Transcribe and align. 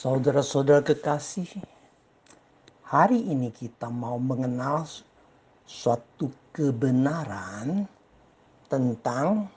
Saudara-saudara 0.00 0.80
kekasih, 0.80 1.60
hari 2.88 3.20
ini 3.20 3.52
kita 3.52 3.92
mau 3.92 4.16
mengenal 4.16 4.88
suatu 5.68 6.32
kebenaran 6.56 7.84
tentang 8.72 9.52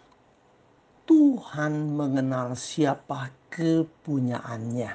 Tuhan 1.08 1.96
mengenal 1.96 2.60
siapa 2.60 3.32
kepunyaannya. 3.56 4.92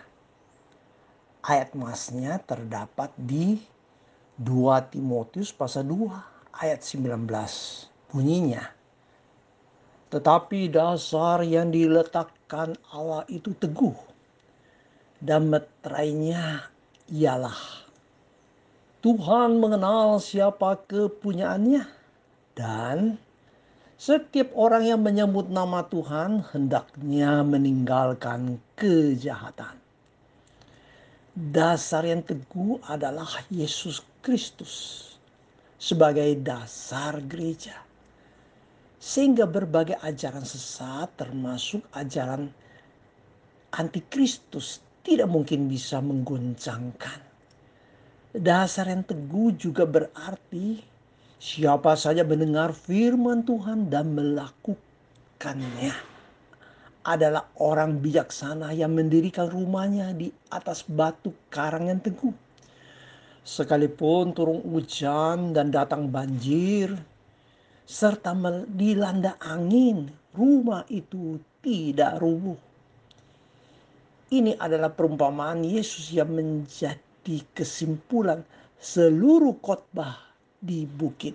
Ayat 1.40 1.72
masnya 1.72 2.36
terdapat 2.44 3.08
di 3.17 3.57
2 4.36 4.93
Timotius 4.93 5.49
pasal 5.49 5.89
2 5.89 6.61
ayat 6.61 6.85
19. 6.85 7.25
Bunyinya, 8.12 8.68
tetapi 10.12 10.68
dasar 10.68 11.40
yang 11.40 11.72
diletakkan 11.72 12.76
Allah 12.93 13.25
itu 13.32 13.57
teguh 13.57 14.07
dan 15.18 15.50
meterainya 15.50 16.71
ialah 17.11 17.59
Tuhan 18.99 19.63
mengenal 19.63 20.18
siapa 20.18 20.79
kepunyaannya 20.90 21.86
dan 22.59 23.18
setiap 23.99 24.54
orang 24.54 24.86
yang 24.86 25.03
menyebut 25.03 25.50
nama 25.50 25.82
Tuhan 25.86 26.46
hendaknya 26.54 27.43
meninggalkan 27.43 28.62
kejahatan. 28.79 29.75
Dasar 31.35 32.06
yang 32.06 32.23
teguh 32.23 32.78
adalah 32.87 33.27
Yesus 33.50 34.03
Kristus 34.23 35.06
sebagai 35.78 36.34
dasar 36.42 37.23
gereja. 37.27 37.78
Sehingga 38.98 39.47
berbagai 39.47 39.98
ajaran 40.03 40.42
sesat 40.42 41.14
termasuk 41.14 41.87
ajaran 41.95 42.51
antikristus 43.75 44.83
tidak 45.09 45.33
mungkin 45.33 45.73
bisa 45.73 46.05
menggoncangkan. 46.05 47.25
Dasar 48.37 48.92
yang 48.92 49.09
teguh 49.09 49.56
juga 49.56 49.89
berarti 49.89 50.84
siapa 51.41 51.97
saja 51.97 52.28
mendengar 52.28 52.77
firman 52.77 53.41
Tuhan 53.41 53.89
dan 53.89 54.12
melakukannya 54.12 55.97
adalah 57.09 57.48
orang 57.56 58.05
bijaksana 58.05 58.77
yang 58.77 58.92
mendirikan 58.92 59.48
rumahnya 59.48 60.12
di 60.12 60.29
atas 60.53 60.84
batu 60.84 61.33
karang 61.48 61.89
yang 61.89 62.05
teguh. 62.05 62.36
Sekalipun 63.48 64.36
turun 64.36 64.61
hujan 64.61 65.56
dan 65.56 65.73
datang 65.73 66.12
banjir, 66.12 66.92
serta 67.89 68.36
dilanda 68.77 69.41
angin, 69.41 70.12
rumah 70.36 70.84
itu 70.92 71.41
tidak 71.64 72.20
rubuh 72.20 72.67
ini 74.29 74.53
adalah 74.61 74.93
perumpamaan 74.93 75.65
Yesus 75.65 76.12
yang 76.12 76.33
menjadi 76.33 77.37
kesimpulan 77.57 78.45
seluruh 78.77 79.57
khotbah 79.65 80.20
di 80.61 80.85
bukit. 80.85 81.35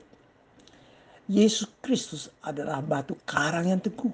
Yesus 1.26 1.72
Kristus 1.82 2.30
adalah 2.44 2.84
batu 2.84 3.18
karang 3.26 3.72
yang 3.72 3.82
teguh. 3.82 4.12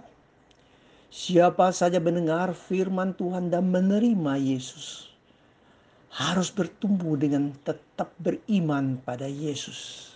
Siapa 1.10 1.74
saja 1.74 1.98
mendengar 1.98 2.54
firman 2.54 3.18
Tuhan 3.18 3.50
dan 3.50 3.66
menerima 3.74 4.38
Yesus 4.38 5.10
harus 6.14 6.54
bertumbuh 6.54 7.18
dengan 7.18 7.54
tetap 7.66 8.14
beriman 8.22 9.02
pada 9.02 9.26
Yesus. 9.26 10.14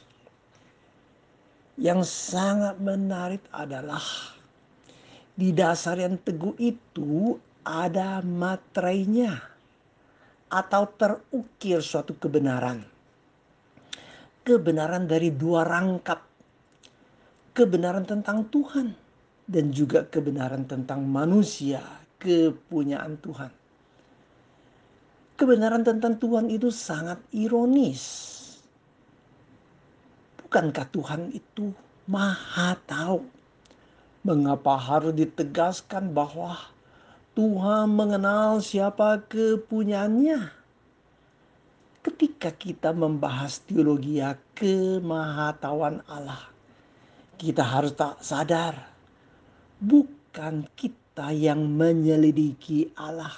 Yang 1.73 2.05
sangat 2.05 2.77
menarik 2.77 3.42
adalah 3.50 4.05
di 5.33 5.50
dasar 5.50 5.98
yang 5.98 6.22
teguh 6.22 6.53
itu 6.61 7.42
ada 7.63 8.19
materainya 8.19 9.39
atau 10.51 10.83
terukir 10.93 11.79
suatu 11.81 12.13
kebenaran. 12.19 12.83
Kebenaran 14.43 15.07
dari 15.07 15.31
dua 15.31 15.63
rangkap. 15.63 16.19
Kebenaran 17.55 18.03
tentang 18.03 18.45
Tuhan 18.51 18.91
dan 19.47 19.71
juga 19.71 20.03
kebenaran 20.09 20.67
tentang 20.67 21.05
manusia, 21.05 21.81
kepunyaan 22.19 23.17
Tuhan. 23.23 23.51
Kebenaran 25.33 25.81
tentang 25.81 26.17
Tuhan 26.17 26.49
itu 26.49 26.69
sangat 26.69 27.21
ironis. 27.33 28.03
Bukankah 30.41 30.85
Tuhan 30.93 31.33
itu 31.33 31.73
maha 32.05 32.77
tahu? 32.85 33.25
Mengapa 34.23 34.77
harus 34.80 35.11
ditegaskan 35.17 36.13
bahwa 36.13 36.73
Tuhan 37.33 37.89
mengenal 37.89 38.61
siapa 38.61 39.26
kepunyaannya. 39.26 40.54
Ketika 42.05 42.54
kita 42.54 42.94
membahas 42.94 43.58
teologi 43.66 44.21
kemahatauan 44.54 46.05
Allah, 46.05 46.45
kita 47.42 47.66
harus 47.66 47.98
tak 47.98 48.22
sadar 48.22 48.77
bukan 49.82 50.70
kita 50.77 51.33
yang 51.33 51.73
menyelidiki 51.73 52.93
Allah, 52.93 53.33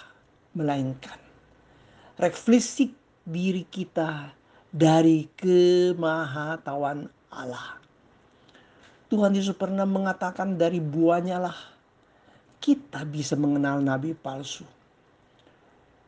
melainkan 0.51 1.15
refleksi 2.19 2.91
diri 3.23 3.63
kita 3.63 4.35
dari 4.75 5.31
kemahatauan 5.39 7.07
Allah. 7.31 7.79
Tuhan 9.07 9.39
Yesus 9.39 9.55
pernah 9.55 9.87
mengatakan 9.87 10.59
dari 10.59 10.83
buahnya 10.83 11.39
lah 11.39 11.74
kita 12.65 13.05
bisa 13.05 13.37
mengenal 13.37 13.77
nabi 13.77 14.17
palsu. 14.17 14.65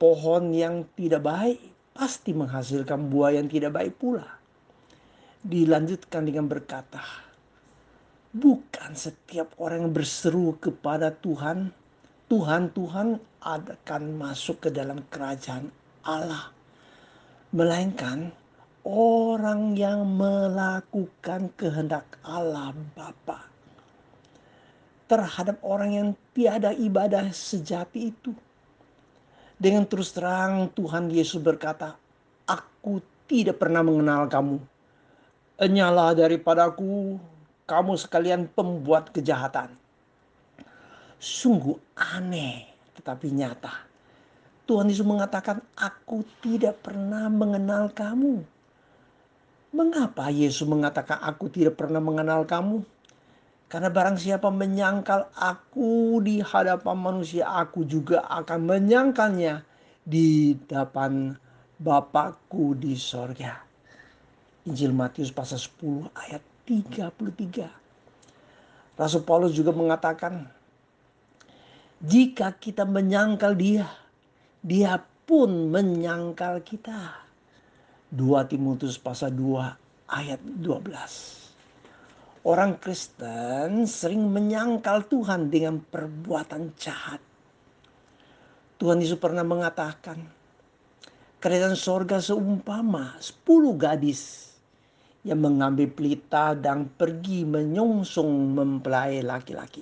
Pohon 0.01 0.49
yang 0.57 0.89
tidak 0.97 1.21
baik 1.21 1.61
pasti 1.93 2.33
menghasilkan 2.33 3.13
buah 3.13 3.37
yang 3.37 3.45
tidak 3.45 3.77
baik 3.77 3.93
pula. 4.01 4.25
Dilanjutkan 5.45 6.25
dengan 6.25 6.49
berkata, 6.49 7.05
bukan 8.33 8.97
setiap 8.97 9.53
orang 9.61 9.85
yang 9.85 9.93
berseru 9.93 10.57
kepada 10.57 11.13
Tuhan, 11.13 11.69
Tuhan, 12.25 12.73
Tuhan 12.73 13.21
akan 13.45 14.03
masuk 14.17 14.65
ke 14.65 14.69
dalam 14.73 15.05
kerajaan 15.13 15.69
Allah. 16.09 16.49
Melainkan 17.53 18.33
orang 18.81 19.77
yang 19.77 20.09
melakukan 20.09 21.53
kehendak 21.53 22.17
Allah 22.25 22.73
Bapa 22.97 23.56
terhadap 25.07 25.57
orang 25.63 25.91
yang 25.95 26.09
tiada 26.35 26.75
ibadah 26.75 27.31
sejati 27.31 28.11
itu. 28.11 28.35
Dengan 29.57 29.87
terus 29.89 30.13
terang 30.13 30.69
Tuhan 30.75 31.09
Yesus 31.09 31.41
berkata, 31.41 31.97
Aku 32.45 33.01
tidak 33.25 33.59
pernah 33.59 33.81
mengenal 33.81 34.29
kamu. 34.29 34.61
Enyalah 35.57 36.13
daripadaku, 36.13 37.17
kamu 37.65 37.93
sekalian 37.97 38.45
pembuat 38.45 39.09
kejahatan. 39.09 39.73
Sungguh 41.17 41.75
aneh 41.97 42.69
tetapi 42.93 43.33
nyata. 43.33 43.87
Tuhan 44.67 44.91
Yesus 44.91 45.07
mengatakan, 45.07 45.63
aku 45.79 46.27
tidak 46.43 46.83
pernah 46.83 47.31
mengenal 47.31 47.87
kamu. 47.95 48.43
Mengapa 49.71 50.27
Yesus 50.27 50.67
mengatakan 50.67 51.23
aku 51.23 51.47
tidak 51.47 51.79
pernah 51.79 52.03
mengenal 52.03 52.43
kamu? 52.43 52.83
Karena 53.67 53.91
barang 53.91 54.15
siapa 54.15 54.47
menyangkal 54.47 55.27
aku 55.35 56.23
di 56.23 56.39
hadapan 56.39 56.95
manusia, 56.95 57.51
aku 57.51 57.83
juga 57.83 58.23
akan 58.31 58.63
menyangkalnya 58.63 59.63
di 60.07 60.55
depan 60.55 61.35
Bapakku 61.77 62.73
di 62.79 62.95
sorga. 62.95 63.59
Injil 64.65 64.95
Matius 64.95 65.35
pasal 65.35 65.59
10 65.59 66.09
ayat 66.15 66.41
33. 66.63 67.67
Rasul 68.97 69.21
Paulus 69.27 69.53
juga 69.53 69.75
mengatakan, 69.75 70.47
jika 72.01 72.55
kita 72.57 72.87
menyangkal 72.87 73.53
dia, 73.53 73.85
dia 74.63 74.97
pun 75.27 75.69
menyangkal 75.69 76.63
kita. 76.63 77.27
2 78.15 78.47
Timotius 78.47 78.95
pasal 78.97 79.35
2 79.35 79.75
ayat 80.07 80.39
12. 80.39 81.46
Orang 82.45 82.77
Kristen 82.77 83.89
sering 83.89 84.29
menyangkal 84.29 85.09
Tuhan 85.09 85.49
dengan 85.49 85.81
perbuatan 85.81 86.77
jahat. 86.77 87.17
Tuhan 88.77 89.01
Yesus 89.01 89.17
pernah 89.17 89.41
mengatakan, 89.41 90.21
kerajaan 91.41 91.73
sorga 91.73 92.21
seumpama 92.21 93.17
sepuluh 93.17 93.73
gadis 93.73 94.53
yang 95.25 95.41
mengambil 95.41 95.89
pelita 95.89 96.53
dan 96.53 96.85
pergi 96.85 97.41
menyongsong 97.41 98.53
mempelai 98.53 99.25
laki-laki. 99.25 99.81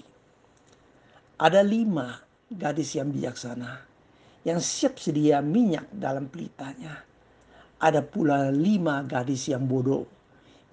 Ada 1.35 1.59
lima 1.59 2.15
gadis 2.47 2.95
yang 2.95 3.11
bijaksana 3.11 3.83
yang 4.47 4.63
siap 4.63 4.95
sedia 4.95 5.43
minyak 5.43 5.91
dalam 5.91 6.31
pelitanya. 6.31 7.03
Ada 7.83 7.99
pula 7.99 8.47
lima 8.47 9.03
gadis 9.03 9.51
yang 9.51 9.67
bodoh 9.67 10.14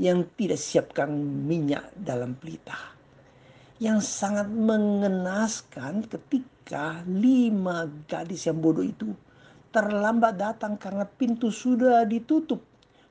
yang 0.00 0.24
tidak 0.38 0.60
siapkan 0.60 1.10
minyak 1.44 1.88
dalam 1.98 2.36
pelita. 2.36 2.76
Yang 3.82 4.06
sangat 4.06 4.46
mengenaskan 4.48 6.06
ketika 6.06 7.02
lima 7.08 7.90
gadis 8.06 8.46
yang 8.46 8.62
bodoh 8.62 8.86
itu 8.86 9.10
terlambat 9.74 10.38
datang 10.38 10.78
karena 10.78 11.02
pintu 11.04 11.50
sudah 11.50 12.06
ditutup. 12.06 12.62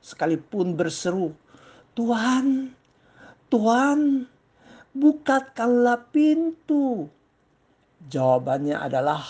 Sekalipun 0.02 0.74
berseru, 0.74 1.30
Tuhan, 1.94 2.74
Tuhan, 3.52 4.26
bukakanlah 4.96 6.10
pintu. 6.10 7.06
Jawabannya 8.10 8.82
adalah, 8.82 9.22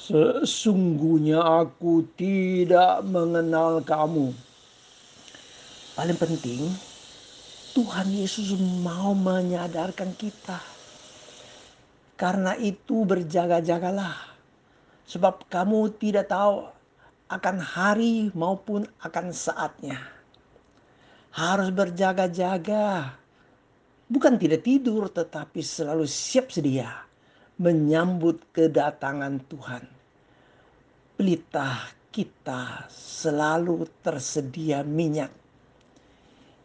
Sesungguhnya 0.00 1.44
aku 1.44 2.08
tidak 2.16 3.04
mengenal 3.04 3.84
kamu. 3.84 4.32
Paling 6.00 6.16
penting, 6.16 6.64
Tuhan 7.76 8.08
Yesus 8.08 8.56
mau 8.80 9.12
menyadarkan 9.12 10.16
kita. 10.16 10.56
Karena 12.16 12.56
itu 12.56 13.04
berjaga-jagalah. 13.04 14.16
Sebab 15.04 15.44
kamu 15.52 15.92
tidak 16.00 16.32
tahu 16.32 16.72
akan 17.28 17.56
hari 17.60 18.32
maupun 18.32 18.88
akan 19.04 19.28
saatnya. 19.28 20.00
Harus 21.36 21.68
berjaga-jaga. 21.68 23.20
Bukan 24.08 24.40
tidak 24.40 24.64
tidur 24.64 25.12
tetapi 25.12 25.60
selalu 25.60 26.08
siap 26.08 26.48
sedia 26.48 26.96
menyambut 27.60 28.40
kedatangan 28.56 29.36
Tuhan. 29.52 29.84
Pelita 31.20 31.92
kita 32.08 32.88
selalu 32.88 33.84
tersedia 34.00 34.80
minyak. 34.80 35.39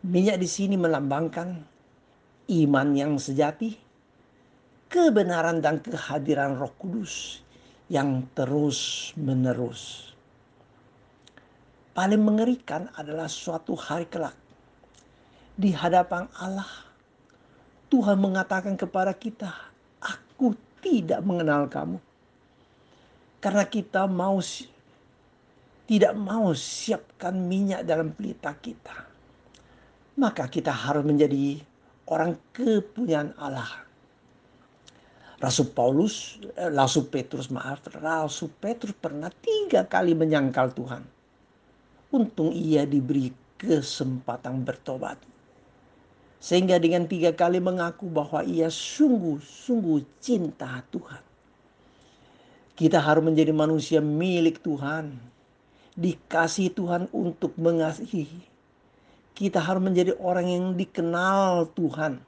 Minyak 0.06 0.38
di 0.38 0.46
sini 0.46 0.78
melambangkan 0.78 1.66
iman 2.46 2.88
yang 2.94 3.18
sejati, 3.18 3.74
kebenaran 4.86 5.66
dan 5.66 5.82
kehadiran 5.82 6.62
Roh 6.62 6.70
Kudus 6.78 7.42
yang 7.90 8.30
terus 8.38 9.10
menerus. 9.18 10.14
Paling 11.98 12.22
mengerikan 12.22 12.86
adalah 12.94 13.26
suatu 13.26 13.74
hari 13.74 14.06
kelak 14.06 14.38
di 15.58 15.74
hadapan 15.74 16.30
Allah. 16.38 16.70
Tuhan 17.90 18.22
mengatakan 18.22 18.78
kepada 18.78 19.10
kita, 19.18 19.50
"Aku 20.06 20.54
tidak 20.86 21.26
mengenal 21.26 21.66
kamu. 21.66 21.98
Karena 23.42 23.66
kita 23.66 24.06
mau 24.06 24.38
tidak 25.90 26.14
mau 26.14 26.54
siapkan 26.54 27.34
minyak 27.34 27.82
dalam 27.90 28.14
pelita 28.14 28.54
kita. 28.54 29.15
Maka 30.16 30.48
kita 30.48 30.72
harus 30.72 31.04
menjadi 31.04 31.60
orang 32.08 32.40
kepunyaan 32.56 33.36
Allah. 33.36 33.86
Rasul 35.44 35.68
Paulus, 35.76 36.40
eh, 36.56 36.72
Rasul 36.72 37.12
Petrus 37.12 37.52
maaf, 37.52 37.84
Rasul 38.00 38.48
Petrus 38.56 38.96
pernah 38.96 39.28
tiga 39.28 39.84
kali 39.84 40.16
menyangkal 40.16 40.72
Tuhan. 40.72 41.04
Untung 42.16 42.56
ia 42.56 42.88
diberi 42.88 43.36
kesempatan 43.60 44.64
bertobat. 44.64 45.20
Sehingga 46.40 46.80
dengan 46.80 47.04
tiga 47.10 47.36
kali 47.36 47.60
mengaku 47.60 48.08
bahwa 48.08 48.46
ia 48.48 48.72
sungguh-sungguh 48.72 50.24
cinta 50.24 50.80
Tuhan. 50.94 51.24
Kita 52.76 53.04
harus 53.04 53.24
menjadi 53.24 53.52
manusia 53.52 54.00
milik 54.00 54.64
Tuhan. 54.64 55.16
Dikasih 55.96 56.72
Tuhan 56.72 57.08
untuk 57.12 57.56
mengasihi. 57.60 58.55
Kita 59.36 59.60
harus 59.60 59.84
menjadi 59.84 60.16
orang 60.18 60.48
yang 60.48 60.66
dikenal 60.80 61.70
Tuhan. 61.76 62.24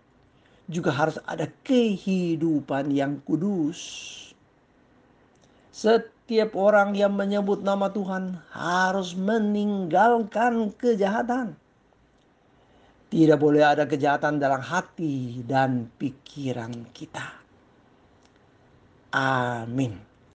Juga 0.67 0.91
harus 0.91 1.15
ada 1.23 1.47
kehidupan 1.63 2.91
yang 2.91 3.23
kudus. 3.23 3.79
Setiap 5.71 6.51
orang 6.59 6.91
yang 6.93 7.15
menyebut 7.15 7.63
nama 7.63 7.87
Tuhan 7.87 8.35
harus 8.51 9.15
meninggalkan 9.15 10.75
kejahatan 10.75 11.55
tidak 13.07 13.39
boleh 13.39 13.63
ada 13.63 13.87
kejahatan 13.87 14.35
dalam 14.35 14.59
hati 14.59 15.39
dan 15.47 15.87
pikiran 15.95 16.91
kita. 16.91 17.23
Amin. 19.15 19.95